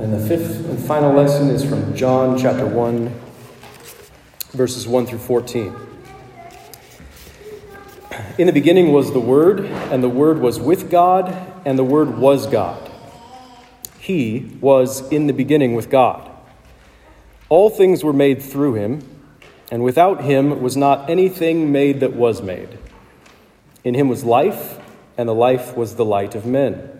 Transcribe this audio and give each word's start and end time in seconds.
And 0.00 0.14
the 0.14 0.18
fifth 0.18 0.64
and 0.64 0.78
final 0.78 1.12
lesson 1.12 1.50
is 1.50 1.62
from 1.62 1.94
John 1.94 2.38
chapter 2.38 2.64
1, 2.64 3.20
verses 4.52 4.88
1 4.88 5.06
through 5.06 5.18
14. 5.18 5.76
In 8.38 8.46
the 8.46 8.52
beginning 8.54 8.94
was 8.94 9.12
the 9.12 9.20
Word, 9.20 9.60
and 9.60 10.02
the 10.02 10.08
Word 10.08 10.38
was 10.38 10.58
with 10.58 10.90
God, 10.90 11.36
and 11.66 11.78
the 11.78 11.84
Word 11.84 12.16
was 12.16 12.46
God. 12.46 12.90
He 13.98 14.56
was 14.62 15.06
in 15.12 15.26
the 15.26 15.34
beginning 15.34 15.74
with 15.74 15.90
God. 15.90 16.30
All 17.50 17.68
things 17.68 18.02
were 18.02 18.14
made 18.14 18.42
through 18.42 18.76
him, 18.76 19.02
and 19.70 19.84
without 19.84 20.22
him 20.22 20.62
was 20.62 20.78
not 20.78 21.10
anything 21.10 21.72
made 21.72 22.00
that 22.00 22.14
was 22.14 22.40
made. 22.40 22.78
In 23.84 23.92
him 23.92 24.08
was 24.08 24.24
life, 24.24 24.78
and 25.18 25.28
the 25.28 25.34
life 25.34 25.76
was 25.76 25.96
the 25.96 26.06
light 26.06 26.34
of 26.34 26.46
men. 26.46 26.99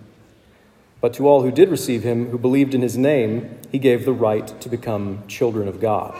But 1.01 1.15
to 1.15 1.27
all 1.27 1.41
who 1.41 1.51
did 1.51 1.69
receive 1.69 2.03
him, 2.03 2.29
who 2.29 2.37
believed 2.37 2.75
in 2.75 2.81
his 2.81 2.95
name, 2.95 3.57
he 3.71 3.79
gave 3.79 4.05
the 4.05 4.13
right 4.13 4.47
to 4.61 4.69
become 4.69 5.23
children 5.27 5.67
of 5.67 5.81
God, 5.81 6.15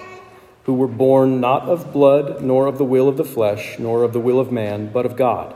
who 0.63 0.73
were 0.73 0.87
born 0.87 1.39
not 1.39 1.69
of 1.69 1.93
blood, 1.93 2.41
nor 2.41 2.65
of 2.65 2.79
the 2.79 2.83
will 2.83 3.07
of 3.07 3.15
the 3.15 3.23
flesh, 3.23 3.77
nor 3.77 4.03
of 4.03 4.11
the 4.11 4.19
will 4.19 4.39
of 4.39 4.51
man, 4.51 4.91
but 4.91 5.05
of 5.05 5.15
God. 5.15 5.53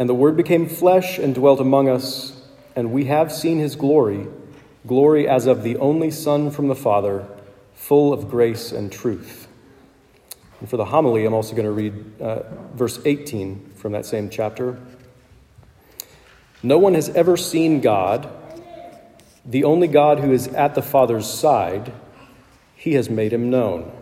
And 0.00 0.08
the 0.08 0.14
Word 0.14 0.36
became 0.36 0.68
flesh 0.68 1.18
and 1.18 1.34
dwelt 1.34 1.60
among 1.60 1.88
us, 1.88 2.42
and 2.74 2.92
we 2.92 3.04
have 3.04 3.32
seen 3.32 3.58
his 3.58 3.76
glory, 3.76 4.26
glory 4.86 5.28
as 5.28 5.46
of 5.46 5.62
the 5.62 5.76
only 5.76 6.10
Son 6.10 6.50
from 6.50 6.66
the 6.66 6.74
Father, 6.74 7.26
full 7.74 8.12
of 8.12 8.28
grace 8.28 8.72
and 8.72 8.90
truth. 8.90 9.46
And 10.58 10.68
for 10.68 10.76
the 10.76 10.86
homily, 10.86 11.24
I'm 11.24 11.34
also 11.34 11.54
going 11.54 11.66
to 11.66 11.72
read 11.72 12.20
uh, 12.20 12.42
verse 12.74 13.00
18 13.04 13.74
from 13.76 13.92
that 13.92 14.06
same 14.06 14.28
chapter. 14.28 14.76
No 16.62 16.78
one 16.78 16.94
has 16.94 17.08
ever 17.10 17.36
seen 17.36 17.80
God, 17.80 18.28
the 19.44 19.64
only 19.64 19.88
God 19.88 20.20
who 20.20 20.32
is 20.32 20.48
at 20.48 20.74
the 20.74 20.82
Father's 20.82 21.28
side, 21.28 21.92
he 22.74 22.94
has 22.94 23.08
made 23.08 23.32
him 23.32 23.50
known. 23.50 23.92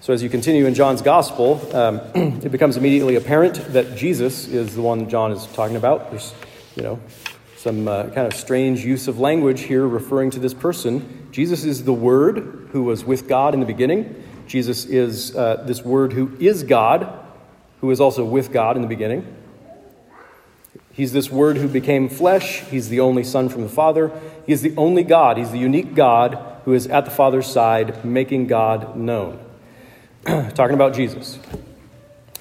So, 0.00 0.12
as 0.12 0.22
you 0.22 0.28
continue 0.28 0.66
in 0.66 0.74
John's 0.74 1.02
gospel, 1.02 1.60
um, 1.74 1.96
it 2.14 2.52
becomes 2.52 2.76
immediately 2.76 3.16
apparent 3.16 3.56
that 3.72 3.96
Jesus 3.96 4.46
is 4.46 4.76
the 4.76 4.82
one 4.82 5.08
John 5.08 5.32
is 5.32 5.46
talking 5.46 5.76
about. 5.76 6.10
There's, 6.10 6.32
you 6.76 6.82
know, 6.84 7.00
some 7.56 7.88
uh, 7.88 8.04
kind 8.10 8.26
of 8.26 8.34
strange 8.34 8.84
use 8.84 9.08
of 9.08 9.18
language 9.18 9.62
here 9.62 9.84
referring 9.84 10.30
to 10.30 10.38
this 10.38 10.54
person. 10.54 11.28
Jesus 11.32 11.64
is 11.64 11.82
the 11.82 11.92
Word 11.92 12.68
who 12.70 12.84
was 12.84 13.04
with 13.04 13.26
God 13.26 13.52
in 13.52 13.58
the 13.58 13.66
beginning. 13.66 14.22
Jesus 14.46 14.84
is 14.84 15.34
uh, 15.34 15.64
this 15.66 15.82
Word 15.82 16.12
who 16.12 16.36
is 16.38 16.62
God, 16.62 17.12
who 17.80 17.90
is 17.90 18.00
also 18.00 18.24
with 18.24 18.52
God 18.52 18.76
in 18.76 18.82
the 18.82 18.88
beginning. 18.88 19.35
He's 20.96 21.12
this 21.12 21.30
Word 21.30 21.58
who 21.58 21.68
became 21.68 22.08
flesh. 22.08 22.60
He's 22.60 22.88
the 22.88 23.00
only 23.00 23.22
Son 23.22 23.50
from 23.50 23.60
the 23.60 23.68
Father. 23.68 24.10
He 24.46 24.52
is 24.54 24.62
the 24.62 24.74
only 24.78 25.02
God. 25.02 25.36
He's 25.36 25.50
the 25.50 25.58
unique 25.58 25.94
God 25.94 26.38
who 26.64 26.72
is 26.72 26.86
at 26.86 27.04
the 27.04 27.10
Father's 27.10 27.46
side, 27.46 28.02
making 28.02 28.46
God 28.46 28.96
known. 28.96 29.38
Talking 30.24 30.72
about 30.72 30.94
Jesus. 30.94 31.38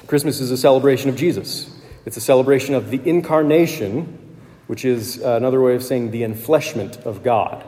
Christmas 0.07 0.39
is 0.39 0.51
a 0.51 0.57
celebration 0.57 1.09
of 1.09 1.17
Jesus, 1.17 1.69
it's 2.05 2.15
a 2.15 2.21
celebration 2.21 2.75
of 2.75 2.91
the 2.91 3.01
incarnation, 3.03 4.37
which 4.67 4.85
is 4.85 5.17
another 5.17 5.59
way 5.59 5.75
of 5.75 5.83
saying 5.83 6.11
the 6.11 6.21
enfleshment 6.21 7.03
of 7.05 7.23
God. 7.23 7.61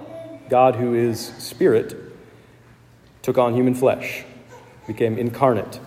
God, 0.50 0.76
who 0.76 0.94
is 0.94 1.34
spirit, 1.38 1.96
took 3.24 3.38
on 3.38 3.54
human 3.54 3.76
flesh, 3.76 4.24
became 4.86 5.18
incarnate. 5.18 5.82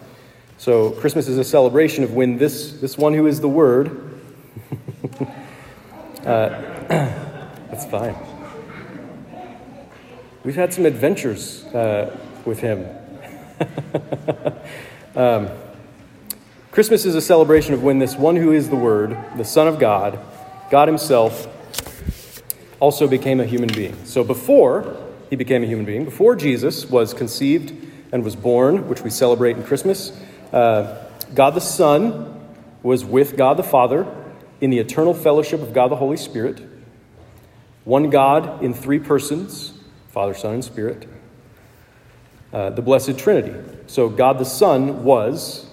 So 0.58 0.90
Christmas 0.90 1.26
is 1.26 1.38
a 1.38 1.44
celebration 1.44 2.04
of 2.04 2.12
when 2.12 2.36
this, 2.36 2.72
this 2.80 2.98
one 2.98 3.14
who 3.14 3.26
is 3.26 3.40
the 3.40 3.48
Word 3.48 4.10
uh, 5.02 5.08
that's 6.88 7.86
fine. 7.86 8.14
We've 10.44 10.54
had 10.54 10.72
some 10.72 10.86
adventures 10.86 11.64
uh, 11.66 12.16
with 12.44 12.60
him. 12.60 12.86
um, 15.16 15.48
Christmas 16.70 17.04
is 17.04 17.14
a 17.14 17.20
celebration 17.20 17.74
of 17.74 17.82
when 17.82 17.98
this 17.98 18.16
one 18.16 18.36
who 18.36 18.52
is 18.52 18.68
the 18.68 18.76
Word, 18.76 19.16
the 19.36 19.44
Son 19.44 19.66
of 19.68 19.78
God, 19.78 20.18
God 20.70 20.88
Himself, 20.88 21.48
also 22.78 23.06
became 23.06 23.40
a 23.40 23.46
human 23.46 23.68
being. 23.72 23.96
So 24.04 24.24
before 24.24 24.96
he 25.28 25.36
became 25.36 25.62
a 25.62 25.66
human 25.66 25.84
being, 25.84 26.04
before 26.04 26.36
Jesus 26.36 26.86
was 26.86 27.12
conceived 27.12 27.74
and 28.12 28.24
was 28.24 28.36
born, 28.36 28.88
which 28.88 29.02
we 29.02 29.10
celebrate 29.10 29.56
in 29.56 29.64
Christmas, 29.64 30.12
uh, 30.52 31.06
God 31.34 31.50
the 31.50 31.60
Son 31.60 32.40
was 32.82 33.04
with 33.04 33.36
God 33.36 33.56
the 33.56 33.62
Father 33.62 34.06
in 34.60 34.70
the 34.70 34.78
eternal 34.78 35.14
fellowship 35.14 35.62
of 35.62 35.72
God 35.72 35.88
the 35.88 35.96
Holy 35.96 36.16
Spirit, 36.16 36.60
one 37.84 38.10
God 38.10 38.62
in 38.62 38.74
three 38.74 38.98
persons 38.98 39.74
Father, 40.10 40.34
Son, 40.34 40.54
and 40.54 40.64
Spirit, 40.64 41.06
uh, 42.52 42.70
the 42.70 42.82
Blessed 42.82 43.16
Trinity. 43.16 43.54
So 43.86 44.08
God 44.08 44.38
the 44.38 44.44
Son 44.44 45.04
was 45.04 45.66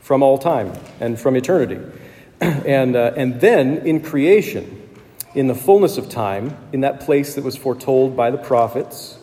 from 0.00 0.22
all 0.22 0.38
time 0.38 0.72
and 1.00 1.20
from 1.20 1.36
eternity. 1.36 1.78
and, 2.40 2.96
uh, 2.96 3.12
and 3.14 3.40
then 3.42 3.86
in 3.86 4.00
creation, 4.00 4.88
in 5.34 5.48
the 5.48 5.54
fullness 5.54 5.98
of 5.98 6.08
time, 6.08 6.56
in 6.72 6.80
that 6.80 7.00
place 7.00 7.34
that 7.34 7.44
was 7.44 7.56
foretold 7.56 8.16
by 8.16 8.30
the 8.30 8.38
prophets 8.38 9.18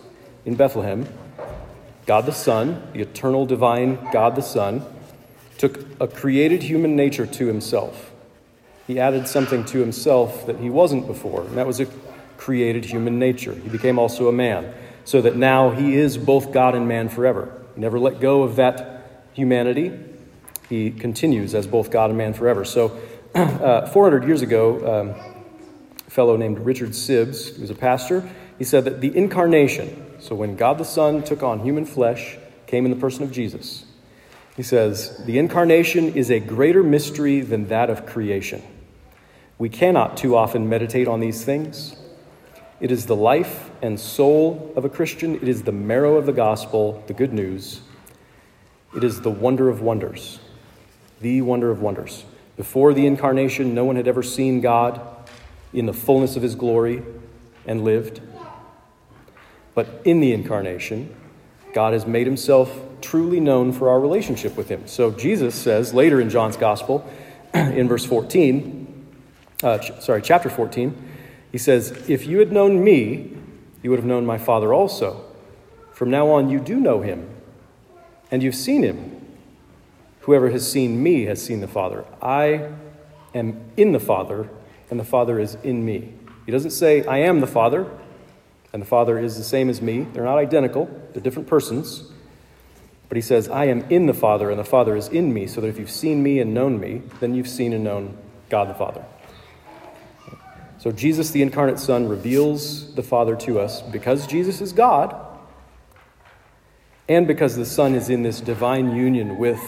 in 0.46 0.56
Bethlehem, 0.56 1.08
God 2.06 2.28
the 2.28 2.32
Son, 2.32 2.88
the 2.94 3.02
eternal 3.02 3.48
divine 3.48 3.98
God 4.12 4.36
the 4.36 4.42
Son, 4.42 4.86
took 5.58 5.80
a 6.00 6.08
created 6.08 6.62
human 6.64 6.96
nature 6.96 7.26
to 7.26 7.48
himself 7.48 8.11
he 8.88 9.00
added 9.00 9.28
something 9.28 9.66
to 9.66 9.80
himself 9.80 10.46
that 10.48 10.60
he 10.60 10.70
wasn't 10.70 11.08
before, 11.08 11.42
and 11.42 11.58
that 11.58 11.68
was 11.68 11.80
a 11.80 11.88
created 12.38 12.86
human 12.86 13.20
nature. 13.20 13.54
He 13.54 13.70
became 13.70 14.00
also 14.00 14.28
a 14.28 14.32
man, 14.32 14.74
so 15.06 15.22
that 15.22 15.36
now 15.36 15.70
he 15.70 15.96
is 15.96 16.18
both 16.18 16.52
God 16.52 16.76
and 16.76 16.88
man 16.88 17.10
forever. 17.10 17.52
He 17.76 17.82
never 17.82 18.00
let 18.00 18.20
go 18.20 18.44
of 18.44 18.56
that 18.56 19.30
humanity. 19.34 19.92
He 20.70 20.92
continues 20.92 21.54
as 21.54 21.68
both 21.68 21.92
God 21.92 22.10
and 22.10 22.18
man 22.18 22.34
forever. 22.34 22.66
So, 22.66 23.00
uh, 23.36 23.86
400 23.88 24.26
years 24.26 24.42
ago, 24.42 25.02
um, 25.02 25.10
a 26.08 26.10
fellow 26.10 26.36
named 26.36 26.60
Richard 26.60 26.90
Sibbes, 26.90 27.56
who 27.56 27.62
was 27.62 27.70
a 27.70 27.76
pastor, 27.76 28.28
he 28.58 28.64
said 28.64 28.86
that 28.86 29.02
the 29.02 29.16
incarnation, 29.16 30.20
so 30.20 30.36
when 30.36 30.56
God 30.56 30.78
the 30.78 30.86
Son 30.86 31.24
took 31.24 31.44
on 31.44 31.60
human 31.60 31.86
flesh, 31.86 32.38
came 32.68 32.86
in 32.86 32.92
the 32.92 32.98
person 32.98 33.24
of 33.24 33.32
Jesus. 33.32 33.86
He 34.56 34.64
says, 34.64 35.24
The 35.26 35.38
incarnation 35.38 36.14
is 36.14 36.30
a 36.30 36.40
greater 36.40 36.84
mystery 36.84 37.42
than 37.42 37.68
that 37.68 37.90
of 37.90 38.06
creation. 38.06 38.62
We 39.58 39.70
cannot 39.70 40.18
too 40.18 40.36
often 40.36 40.68
meditate 40.68 41.08
on 41.08 41.20
these 41.20 41.46
things. 41.46 41.96
It 42.80 42.92
is 42.92 43.06
the 43.06 43.16
life 43.16 43.70
and 43.82 44.00
soul 44.00 44.74
of 44.76 44.86
a 44.86 44.90
Christian, 44.90 45.36
it 45.36 45.48
is 45.48 45.64
the 45.64 45.72
marrow 45.72 46.18
of 46.18 46.26
the 46.26 46.34
gospel, 46.34 47.04
the 47.08 47.14
good 47.14 47.32
news. 47.32 47.82
It 48.96 49.04
is 49.04 49.22
the 49.22 49.30
wonder 49.30 49.70
of 49.70 49.82
wonders, 49.82 50.40
the 51.22 51.42
wonder 51.44 51.70
of 51.70 51.82
wonders. 51.82 52.26
Before 52.58 52.94
the 52.94 53.06
incarnation, 53.06 53.74
no 53.74 53.86
one 53.86 53.96
had 53.96 54.08
ever 54.08 54.24
seen 54.24 54.60
God 54.60 55.00
in 55.72 55.86
the 55.86 55.94
fullness 55.94 56.36
of 56.36 56.44
his 56.44 56.56
glory 56.56 57.04
and 57.66 57.84
lived. 57.84 58.22
But 59.74 60.02
in 60.04 60.20
the 60.20 60.34
incarnation, 60.34 61.16
God 61.74 61.94
has 61.94 62.06
made 62.06 62.28
himself 62.28 62.82
truly 63.02 63.40
known 63.40 63.72
for 63.72 63.90
our 63.90 64.00
relationship 64.00 64.56
with 64.56 64.70
him. 64.70 64.88
So 64.88 65.12
Jesus 65.12 65.56
says 65.56 65.94
later 65.94 66.22
in 66.22 66.30
John's 66.30 66.58
gospel, 66.58 67.10
in 67.54 67.88
verse 67.88 68.06
14, 68.06 69.06
uh, 69.64 69.78
ch- 69.80 70.02
sorry, 70.02 70.22
chapter 70.22 70.50
14, 70.50 71.10
he 71.52 71.58
says, 71.58 71.92
If 72.10 72.26
you 72.26 72.40
had 72.40 72.52
known 72.52 72.84
me, 72.84 73.36
you 73.84 73.90
would 73.90 74.00
have 74.00 74.06
known 74.06 74.26
my 74.26 74.38
Father 74.38 74.74
also. 74.74 75.26
From 75.94 76.10
now 76.10 76.30
on, 76.30 76.50
you 76.50 76.60
do 76.60 76.80
know 76.80 77.02
him, 77.02 77.30
and 78.30 78.42
you've 78.42 78.56
seen 78.56 78.84
him. 78.84 79.18
Whoever 80.22 80.50
has 80.52 80.70
seen 80.70 81.02
me 81.02 81.24
has 81.24 81.44
seen 81.44 81.62
the 81.62 81.68
Father. 81.68 82.06
I 82.22 82.72
am 83.34 83.72
in 83.78 83.92
the 83.92 84.00
Father, 84.00 84.50
and 84.90 85.00
the 85.00 85.04
Father 85.04 85.40
is 85.40 85.56
in 85.64 85.84
me. 85.84 86.14
He 86.46 86.52
doesn't 86.52 86.72
say, 86.72 87.04
I 87.06 87.20
am 87.20 87.40
the 87.40 87.48
Father 87.48 87.90
and 88.74 88.82
the 88.82 88.86
Father 88.86 89.20
is 89.20 89.38
the 89.38 89.44
same 89.44 89.70
as 89.70 89.82
me. 89.82 90.08
They're 90.14 90.24
not 90.24 90.38
identical, 90.38 90.90
they're 91.14 91.22
different 91.22 91.48
persons. 91.48 92.04
But 93.10 93.18
he 93.18 93.22
says, 93.22 93.50
I 93.50 93.66
am 93.66 93.82
in 93.90 94.06
the 94.06 94.14
Father, 94.14 94.50
and 94.50 94.58
the 94.58 94.64
Father 94.64 94.96
is 94.96 95.10
in 95.10 95.34
me, 95.34 95.46
so 95.46 95.60
that 95.60 95.68
if 95.68 95.78
you've 95.78 95.92
seen 95.92 96.24
me 96.24 96.40
and 96.40 96.54
known 96.54 96.80
me, 96.80 97.02
then 97.20 97.36
you've 97.36 97.50
seen 97.50 97.74
and 97.74 97.84
known 97.84 98.18
God 98.50 98.70
the 98.70 98.74
Father. 98.74 99.04
So, 100.78 100.92
Jesus, 100.92 101.32
the 101.32 101.42
incarnate 101.42 101.78
Son, 101.78 102.08
reveals 102.08 102.96
the 102.96 103.04
Father 103.04 103.36
to 103.36 103.60
us 103.60 103.82
because 103.82 104.26
Jesus 104.26 104.62
is 104.62 104.72
God 104.74 105.14
and 107.10 107.28
because 107.28 107.58
the 107.58 107.66
Son 107.66 107.94
is 107.94 108.10
in 108.10 108.24
this 108.24 108.40
divine 108.40 108.96
union 108.96 109.38
with 109.38 109.62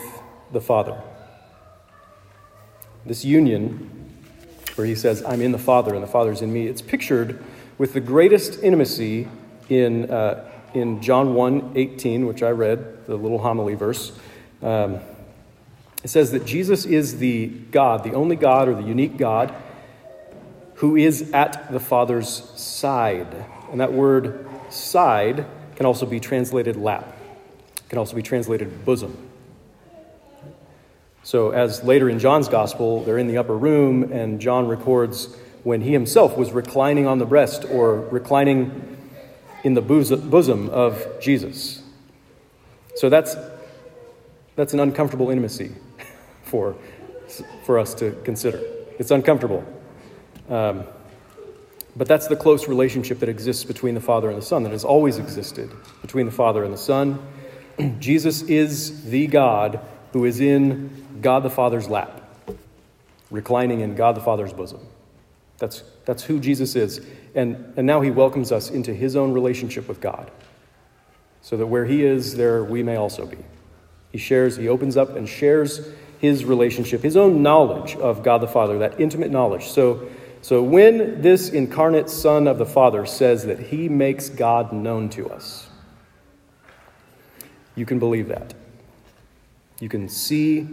the 0.53 0.61
Father. 0.61 0.99
This 3.05 3.25
union, 3.25 4.09
where 4.75 4.87
he 4.87 4.95
says, 4.95 5.21
I'm 5.27 5.41
in 5.41 5.51
the 5.51 5.59
Father 5.59 5.93
and 5.93 6.01
the 6.01 6.07
Father 6.07 6.31
is 6.31 6.41
in 6.41 6.53
me, 6.53 6.67
it's 6.67 6.81
pictured 6.81 7.43
with 7.83 7.91
the 7.91 7.99
greatest 7.99 8.63
intimacy 8.63 9.27
in, 9.67 10.09
uh, 10.09 10.49
in 10.73 11.01
John 11.01 11.33
1 11.33 11.73
18, 11.75 12.25
which 12.27 12.41
I 12.41 12.51
read, 12.51 13.05
the 13.07 13.17
little 13.17 13.39
homily 13.39 13.75
verse. 13.75 14.13
Um, 14.61 15.01
it 16.01 16.07
says 16.07 16.31
that 16.31 16.45
Jesus 16.45 16.85
is 16.85 17.17
the 17.17 17.47
God, 17.47 18.05
the 18.05 18.13
only 18.13 18.37
God 18.37 18.69
or 18.69 18.75
the 18.75 18.87
unique 18.87 19.17
God 19.17 19.53
who 20.75 20.95
is 20.95 21.33
at 21.33 21.73
the 21.73 21.79
Father's 21.81 22.29
side. 22.57 23.27
And 23.69 23.81
that 23.81 23.91
word 23.91 24.47
side 24.69 25.45
can 25.75 25.85
also 25.85 26.05
be 26.05 26.21
translated 26.21 26.77
lap, 26.77 27.17
can 27.89 27.97
also 27.97 28.15
be 28.15 28.23
translated 28.23 28.85
bosom. 28.85 29.29
So, 31.23 31.49
as 31.49 31.83
later 31.83 32.09
in 32.09 32.19
John's 32.19 32.47
gospel, 32.47 33.03
they're 33.03 33.17
in 33.17 33.27
the 33.27 33.39
upper 33.39 33.57
room, 33.57 34.09
and 34.13 34.39
John 34.39 34.69
records 34.69 35.35
when 35.63 35.81
he 35.81 35.93
himself 35.93 36.37
was 36.37 36.51
reclining 36.51 37.07
on 37.07 37.19
the 37.19 37.25
breast 37.25 37.65
or 37.65 37.99
reclining 37.99 38.97
in 39.63 39.73
the 39.73 39.81
bosom 39.81 40.69
of 40.69 41.19
Jesus. 41.21 41.81
So, 42.95 43.09
that's, 43.09 43.35
that's 44.55 44.73
an 44.73 44.79
uncomfortable 44.79 45.29
intimacy 45.29 45.71
for, 46.43 46.75
for 47.65 47.79
us 47.79 47.93
to 47.95 48.11
consider. 48.23 48.61
It's 48.99 49.11
uncomfortable. 49.11 49.65
Um, 50.49 50.83
but 51.95 52.07
that's 52.07 52.27
the 52.27 52.35
close 52.35 52.67
relationship 52.67 53.19
that 53.19 53.29
exists 53.29 53.63
between 53.63 53.93
the 53.93 54.01
Father 54.01 54.29
and 54.29 54.37
the 54.37 54.45
Son, 54.45 54.63
that 54.63 54.71
has 54.71 54.83
always 54.83 55.17
existed 55.17 55.71
between 56.01 56.25
the 56.25 56.31
Father 56.31 56.63
and 56.63 56.73
the 56.73 56.77
Son. 56.77 57.19
Jesus 57.99 58.41
is 58.43 59.09
the 59.09 59.27
God 59.27 59.79
who 60.11 60.25
is 60.25 60.39
in 60.39 61.19
God 61.21 61.43
the 61.43 61.49
Father's 61.49 61.87
lap, 61.87 62.21
reclining 63.29 63.81
in 63.81 63.95
God 63.95 64.15
the 64.15 64.21
Father's 64.21 64.53
bosom. 64.53 64.79
That's, 65.57 65.83
that's 66.05 66.23
who 66.23 66.39
Jesus 66.39 66.75
is. 66.75 67.01
And, 67.35 67.73
and 67.77 67.87
now 67.87 68.01
he 68.01 68.11
welcomes 68.11 68.51
us 68.51 68.69
into 68.69 68.93
his 68.93 69.15
own 69.15 69.31
relationship 69.33 69.87
with 69.87 70.01
God, 70.01 70.29
so 71.41 71.57
that 71.57 71.67
where 71.67 71.85
he 71.85 72.03
is, 72.03 72.35
there 72.35 72.63
we 72.63 72.83
may 72.83 72.95
also 72.95 73.25
be. 73.25 73.37
He 74.11 74.17
shares, 74.17 74.57
he 74.57 74.67
opens 74.67 74.97
up 74.97 75.15
and 75.15 75.27
shares 75.27 75.87
his 76.19 76.45
relationship, 76.45 77.01
his 77.01 77.17
own 77.17 77.41
knowledge 77.41 77.95
of 77.95 78.23
God 78.23 78.39
the 78.39 78.47
Father, 78.47 78.79
that 78.79 78.99
intimate 78.99 79.31
knowledge. 79.31 79.67
So 79.67 80.07
so 80.43 80.61
when 80.61 81.21
this 81.21 81.47
incarnate 81.47 82.09
Son 82.09 82.49
of 82.49 82.57
the 82.57 82.65
Father 82.65 83.05
says 83.05 83.45
that 83.45 83.59
he 83.59 83.87
makes 83.87 84.27
God 84.27 84.73
known 84.73 85.07
to 85.11 85.29
us, 85.29 85.69
you 87.75 87.85
can 87.85 87.97
believe 87.97 88.27
that. 88.27 88.53
You 89.79 89.87
can 89.87 90.09
see 90.09 90.67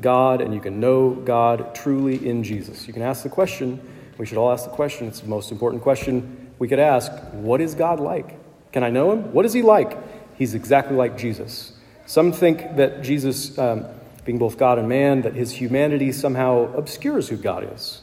God 0.00 0.40
and 0.40 0.54
you 0.54 0.60
can 0.60 0.78
know 0.78 1.10
God 1.10 1.74
truly 1.74 2.24
in 2.28 2.44
Jesus. 2.44 2.86
You 2.86 2.92
can 2.92 3.02
ask 3.02 3.24
the 3.24 3.28
question, 3.28 3.80
we 4.18 4.26
should 4.26 4.38
all 4.38 4.50
ask 4.50 4.64
the 4.64 4.70
question, 4.70 5.06
it's 5.06 5.20
the 5.20 5.28
most 5.28 5.52
important 5.52 5.82
question 5.82 6.50
we 6.58 6.68
could 6.68 6.78
ask 6.78 7.12
what 7.32 7.60
is 7.60 7.74
God 7.74 8.00
like? 8.00 8.36
Can 8.72 8.82
I 8.82 8.90
know 8.90 9.12
him? 9.12 9.32
What 9.32 9.46
is 9.46 9.52
he 9.52 9.62
like? 9.62 9.96
He's 10.36 10.54
exactly 10.54 10.96
like 10.96 11.16
Jesus. 11.16 11.72
Some 12.06 12.32
think 12.32 12.76
that 12.76 13.02
Jesus, 13.02 13.58
um, 13.58 13.86
being 14.24 14.38
both 14.38 14.58
God 14.58 14.78
and 14.78 14.88
man, 14.88 15.22
that 15.22 15.34
his 15.34 15.52
humanity 15.52 16.12
somehow 16.12 16.72
obscures 16.74 17.28
who 17.28 17.36
God 17.36 17.72
is 17.74 18.02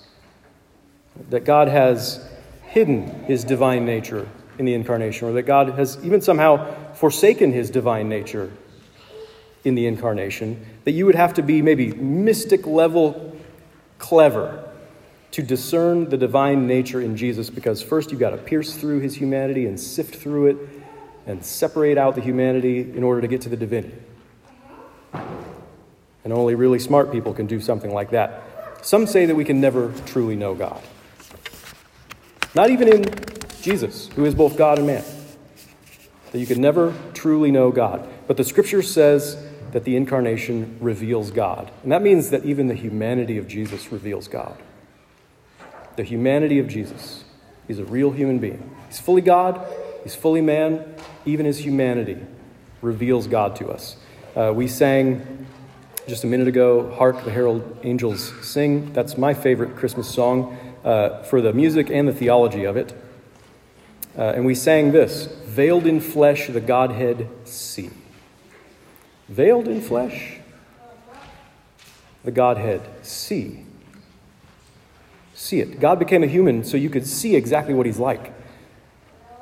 that 1.29 1.45
God 1.45 1.67
has 1.67 2.25
hidden 2.63 3.23
his 3.25 3.43
divine 3.43 3.85
nature 3.85 4.27
in 4.57 4.65
the 4.65 4.73
incarnation, 4.73 5.27
or 5.27 5.33
that 5.33 5.43
God 5.43 5.69
has 5.69 5.97
even 6.03 6.21
somehow 6.21 6.93
forsaken 6.93 7.51
his 7.51 7.69
divine 7.69 8.07
nature 8.07 8.51
in 9.63 9.75
the 9.75 9.85
incarnation, 9.85 10.65
that 10.85 10.91
you 10.91 11.05
would 11.05 11.15
have 11.15 11.33
to 11.33 11.41
be 11.41 11.61
maybe 11.61 11.91
mystic 11.93 12.65
level 12.65 13.35
clever 13.97 14.64
to 15.35 15.43
discern 15.43 16.07
the 16.07 16.15
divine 16.15 16.65
nature 16.65 17.01
in 17.01 17.17
Jesus 17.17 17.49
because 17.49 17.81
first 17.81 18.09
you've 18.09 18.21
got 18.21 18.29
to 18.29 18.37
pierce 18.37 18.73
through 18.73 19.01
his 19.01 19.13
humanity 19.13 19.65
and 19.65 19.77
sift 19.77 20.15
through 20.15 20.47
it 20.47 20.57
and 21.27 21.43
separate 21.43 21.97
out 21.97 22.15
the 22.15 22.21
humanity 22.21 22.79
in 22.79 23.03
order 23.03 23.19
to 23.19 23.27
get 23.27 23.41
to 23.41 23.49
the 23.49 23.57
divinity. 23.57 23.97
And 25.11 26.31
only 26.31 26.55
really 26.55 26.79
smart 26.79 27.11
people 27.11 27.33
can 27.33 27.47
do 27.47 27.59
something 27.59 27.93
like 27.93 28.11
that. 28.11 28.43
Some 28.81 29.05
say 29.05 29.25
that 29.25 29.35
we 29.35 29.43
can 29.43 29.59
never 29.59 29.91
truly 30.05 30.37
know 30.37 30.55
God. 30.55 30.81
Not 32.55 32.69
even 32.69 32.87
in 32.87 33.03
Jesus, 33.61 34.07
who 34.15 34.23
is 34.23 34.33
both 34.33 34.55
God 34.55 34.77
and 34.77 34.87
man. 34.87 35.03
That 36.31 36.39
you 36.39 36.47
can 36.47 36.61
never 36.61 36.93
truly 37.13 37.51
know 37.51 37.73
God. 37.73 38.07
But 38.25 38.37
the 38.37 38.45
scripture 38.45 38.81
says 38.81 39.35
that 39.73 39.83
the 39.83 39.97
incarnation 39.97 40.77
reveals 40.79 41.29
God. 41.29 41.71
And 41.83 41.91
that 41.91 42.01
means 42.01 42.29
that 42.29 42.45
even 42.45 42.67
the 42.67 42.73
humanity 42.73 43.37
of 43.37 43.49
Jesus 43.49 43.91
reveals 43.91 44.29
God. 44.29 44.57
The 45.95 46.03
humanity 46.03 46.59
of 46.59 46.67
Jesus. 46.67 47.23
He's 47.67 47.79
a 47.79 47.85
real 47.85 48.11
human 48.11 48.39
being. 48.39 48.75
He's 48.87 48.99
fully 48.99 49.21
God, 49.21 49.65
he's 50.03 50.15
fully 50.15 50.41
man. 50.41 50.95
Even 51.25 51.45
his 51.45 51.57
humanity 51.57 52.17
reveals 52.81 53.27
God 53.27 53.55
to 53.57 53.69
us. 53.69 53.97
Uh, 54.35 54.51
we 54.53 54.67
sang 54.67 55.47
just 56.07 56.23
a 56.23 56.27
minute 56.27 56.47
ago, 56.47 56.91
Hark 56.91 57.23
the 57.23 57.31
Herald 57.31 57.79
Angels 57.83 58.31
Sing. 58.45 58.93
That's 58.93 59.17
my 59.17 59.33
favorite 59.33 59.75
Christmas 59.75 60.07
song 60.07 60.55
uh, 60.83 61.23
for 61.23 61.41
the 61.41 61.51
music 61.51 61.89
and 61.89 62.07
the 62.07 62.13
theology 62.13 62.65
of 62.65 62.77
it. 62.77 62.93
Uh, 64.17 64.33
and 64.35 64.45
we 64.45 64.55
sang 64.55 64.91
this 64.91 65.25
Veiled 65.45 65.87
in 65.87 65.99
flesh, 65.99 66.47
the 66.47 66.61
Godhead 66.61 67.27
see. 67.45 67.89
Veiled 69.29 69.67
in 69.67 69.81
flesh, 69.81 70.39
the 72.23 72.31
Godhead 72.31 72.81
see. 73.01 73.64
See 75.45 75.59
it. 75.59 75.79
God 75.79 75.99
became 75.99 76.23
a 76.23 76.27
human 76.27 76.63
so 76.63 76.75
you 76.75 76.89
could 76.89 77.05
see 77.05 77.35
exactly 77.35 77.75
what 77.75 77.85
he's 77.85 77.99
like. 77.99 78.33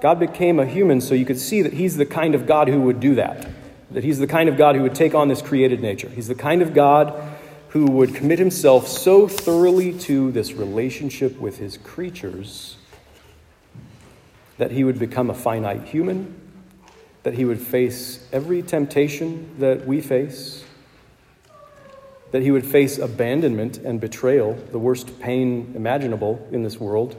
God 0.02 0.20
became 0.20 0.60
a 0.60 0.66
human 0.66 1.00
so 1.00 1.16
you 1.16 1.24
could 1.24 1.40
see 1.40 1.62
that 1.62 1.72
he's 1.72 1.96
the 1.96 2.06
kind 2.06 2.36
of 2.36 2.46
God 2.46 2.68
who 2.68 2.82
would 2.82 3.00
do 3.00 3.16
that. 3.16 3.48
That 3.90 4.04
he's 4.04 4.20
the 4.20 4.28
kind 4.28 4.50
of 4.50 4.58
God 4.58 4.76
who 4.76 4.82
would 4.82 4.96
take 4.96 5.16
on 5.16 5.30
this 5.30 5.42
created 5.42 5.80
nature. 5.80 6.10
He's 6.10 6.28
the 6.28 6.36
kind 6.36 6.62
of 6.62 6.74
God 6.74 7.38
who 7.70 7.86
would 7.86 8.14
commit 8.16 8.38
himself 8.38 8.90
so 8.90 9.30
thoroughly 9.30 9.98
to 10.00 10.30
this 10.34 10.52
relationship 10.52 11.40
with 11.40 11.58
his 11.58 11.78
creatures 11.78 12.76
that 14.58 14.72
he 14.72 14.84
would 14.84 15.00
become 15.00 15.30
a 15.30 15.34
finite 15.34 15.86
human, 15.86 16.36
that 17.24 17.36
he 17.36 17.46
would 17.46 17.62
face 17.62 18.28
every 18.34 18.62
temptation 18.62 19.56
that 19.60 19.88
we 19.88 20.02
face, 20.02 20.63
that 22.34 22.42
he 22.42 22.50
would 22.50 22.66
face 22.66 22.98
abandonment 22.98 23.78
and 23.78 24.02
betrayal, 24.02 24.56
the 24.72 24.80
worst 24.80 25.20
pain 25.20 25.72
imaginable 25.76 26.46
in 26.52 26.64
this 26.64 26.80
world, 26.80 27.16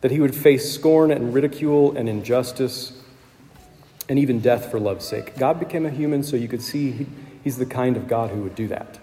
that 0.00 0.10
he 0.10 0.18
would 0.18 0.34
face 0.34 0.74
scorn 0.74 1.12
and 1.12 1.32
ridicule 1.32 1.96
and 1.96 2.08
injustice 2.08 3.00
and 4.08 4.18
even 4.18 4.40
death 4.40 4.68
for 4.68 4.80
love's 4.80 5.06
sake. 5.06 5.38
God 5.38 5.60
became 5.60 5.86
a 5.86 5.90
human 5.90 6.24
so 6.24 6.36
you 6.36 6.48
could 6.48 6.60
see 6.60 7.06
he's 7.44 7.56
the 7.56 7.66
kind 7.66 7.96
of 7.96 8.08
God 8.08 8.30
who 8.30 8.42
would 8.42 8.56
do 8.56 8.66
that. 8.66 8.98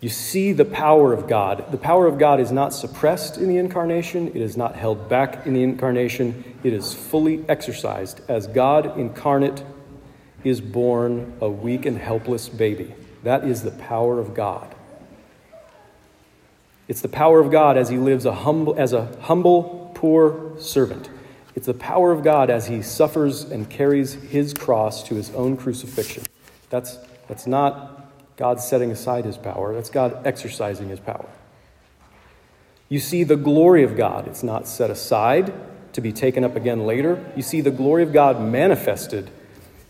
You 0.00 0.10
see 0.10 0.52
the 0.52 0.64
power 0.64 1.12
of 1.12 1.26
God. 1.26 1.72
The 1.72 1.76
power 1.76 2.06
of 2.06 2.18
God 2.18 2.38
is 2.38 2.52
not 2.52 2.72
suppressed 2.72 3.36
in 3.36 3.48
the 3.48 3.56
incarnation, 3.56 4.28
it 4.28 4.36
is 4.36 4.56
not 4.56 4.76
held 4.76 5.08
back 5.08 5.44
in 5.44 5.54
the 5.54 5.62
incarnation. 5.64 6.56
It 6.62 6.72
is 6.72 6.94
fully 6.94 7.44
exercised 7.48 8.20
as 8.28 8.46
God 8.46 8.96
incarnate 8.96 9.64
is 10.44 10.60
born 10.60 11.36
a 11.40 11.48
weak 11.48 11.84
and 11.84 11.98
helpless 11.98 12.48
baby. 12.48 12.94
That 13.24 13.44
is 13.44 13.62
the 13.62 13.70
power 13.70 14.18
of 14.20 14.34
God. 14.34 14.74
It's 16.86 17.00
the 17.00 17.08
power 17.08 17.40
of 17.40 17.50
God 17.50 17.76
as 17.76 17.88
he 17.88 17.96
lives 17.96 18.26
a 18.26 18.32
humble, 18.32 18.74
as 18.78 18.92
a 18.92 19.06
humble, 19.22 19.90
poor 19.94 20.58
servant. 20.58 21.08
It's 21.54 21.66
the 21.66 21.74
power 21.74 22.12
of 22.12 22.22
God 22.22 22.50
as 22.50 22.66
he 22.66 22.82
suffers 22.82 23.42
and 23.44 23.68
carries 23.70 24.14
his 24.14 24.52
cross 24.52 25.02
to 25.04 25.14
his 25.14 25.30
own 25.30 25.56
crucifixion. 25.56 26.24
That's, 26.68 26.98
that's 27.28 27.46
not 27.46 28.12
God 28.36 28.60
setting 28.60 28.90
aside 28.90 29.24
his 29.24 29.38
power. 29.38 29.72
That's 29.72 29.90
God 29.90 30.26
exercising 30.26 30.88
his 30.88 31.00
power. 31.00 31.28
You 32.88 32.98
see 33.00 33.24
the 33.24 33.36
glory 33.36 33.84
of 33.84 33.96
God. 33.96 34.26
It's 34.28 34.42
not 34.42 34.66
set 34.66 34.90
aside 34.90 35.52
to 35.94 36.00
be 36.00 36.12
taken 36.12 36.44
up 36.44 36.56
again 36.56 36.86
later. 36.86 37.24
You 37.36 37.42
see 37.42 37.60
the 37.60 37.70
glory 37.70 38.02
of 38.02 38.12
God 38.12 38.40
manifested 38.40 39.30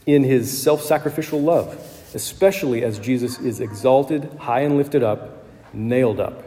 in 0.07 0.23
his 0.23 0.63
self 0.63 0.83
sacrificial 0.83 1.41
love, 1.41 1.94
especially 2.15 2.85
as 2.85 2.99
Jesus 2.99 3.39
is 3.39 3.61
exalted, 3.61 4.31
high 4.39 4.61
and 4.61 4.77
lifted 4.77 5.03
up, 5.03 5.45
nailed 5.73 6.21
up 6.21 6.43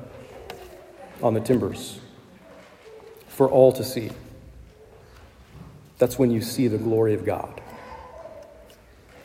on 1.22 1.34
the 1.34 1.40
timbers 1.40 2.00
for 3.28 3.50
all 3.50 3.72
to 3.72 3.84
see. 3.84 4.10
That's 5.98 6.18
when 6.18 6.32
you 6.32 6.42
see 6.42 6.68
the 6.68 6.78
glory 6.78 7.14
of 7.14 7.26
God. 7.26 7.62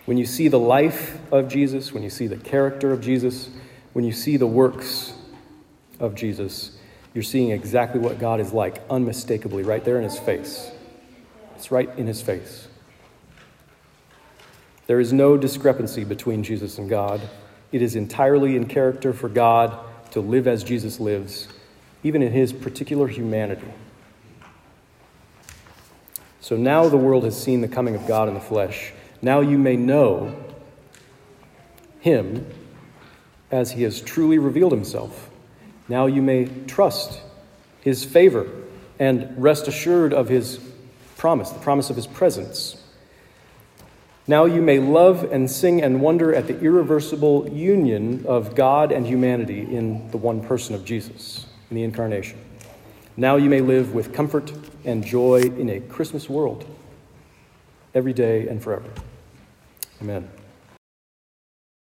When 0.05 0.19
you 0.19 0.27
see 0.27 0.49
the 0.49 0.59
life 0.59 1.19
of 1.31 1.49
Jesus, 1.49 1.93
when 1.93 2.03
you 2.03 2.11
see 2.11 2.27
the 2.27 2.37
character 2.37 2.93
of 2.93 3.01
Jesus, 3.01 3.51
when 3.93 4.05
you 4.05 4.13
see 4.13 4.37
the 4.37 4.47
works 4.47 5.13
of 6.01 6.15
Jesus, 6.15 6.77
you're 7.15 7.23
seeing 7.23 7.51
exactly 7.51 8.01
what 8.01 8.19
God 8.19 8.41
is 8.41 8.53
like, 8.53 8.83
unmistakably, 8.91 9.63
right 9.63 9.85
there 9.85 9.99
in 9.99 10.05
his 10.05 10.19
face. 10.19 10.73
It's 11.55 11.71
right 11.71 11.89
in 11.97 12.07
his 12.07 12.21
face. 12.21 12.69
There 14.93 15.01
is 15.01 15.11
no 15.11 15.39
discrepancy 15.39 16.05
between 16.05 16.43
Jesus 16.43 16.77
and 16.77 16.87
God. 16.87 17.23
It 17.73 17.81
is 17.81 17.97
entirely 17.97 18.57
in 18.57 18.67
character 18.67 19.15
for 19.15 19.27
God 19.27 19.79
to 20.11 20.21
live 20.21 20.47
as 20.47 20.63
Jesus 20.63 21.01
lives, 21.01 21.49
even 22.03 22.21
in 22.21 22.31
his 22.31 22.53
particular 22.53 23.09
humanity. 23.09 23.73
So 26.43 26.59
now 26.59 26.91
the 26.91 26.99
world 26.99 27.25
has 27.25 27.43
seen 27.43 27.63
the 27.63 27.69
coming 27.69 27.95
of 27.95 28.07
God 28.07 28.29
in 28.29 28.35
the 28.35 28.41
flesh. 28.41 28.93
Now 29.23 29.41
you 29.41 29.57
may 29.57 29.77
know 29.77 30.37
him 32.01 32.47
as 33.51 33.71
he 33.71 33.85
has 33.85 33.99
truly 33.99 34.37
revealed 34.37 34.73
himself. 34.73 35.31
Now 35.89 36.05
you 36.05 36.21
may 36.21 36.51
trust 36.67 37.19
his 37.81 38.05
favor 38.05 38.47
and 38.99 39.43
rest 39.43 39.69
assured 39.69 40.13
of 40.13 40.29
his 40.29 40.61
promise, 41.17 41.49
the 41.49 41.61
promise 41.61 41.89
of 41.89 41.97
his 41.97 42.07
presence. 42.07 42.77
Now 44.27 44.45
you 44.45 44.63
may 44.63 44.79
love 44.79 45.25
and 45.33 45.51
sing 45.51 45.83
and 45.83 46.01
wonder 46.01 46.33
at 46.35 46.47
the 46.47 46.59
irreversible 46.61 47.49
union 47.51 48.25
of 48.27 48.55
God 48.55 48.93
and 48.93 49.07
humanity 49.07 49.61
in 49.61 50.11
the 50.13 50.17
one 50.17 50.41
person 50.41 50.75
of 50.75 50.85
Jesus, 50.85 51.47
in 51.71 51.77
the 51.77 51.83
incarnation. 51.83 52.39
Now 53.17 53.37
you 53.37 53.51
may 53.51 53.61
live 53.61 53.95
with 53.95 54.13
comfort 54.13 54.53
and 54.85 55.05
joy 55.05 55.41
in 55.41 55.69
a 55.69 55.81
Christmas 55.81 56.29
world, 56.29 56.65
every 57.95 58.13
day 58.13 58.47
and 58.49 58.63
forever. 58.63 58.91
Amen. 60.01 60.29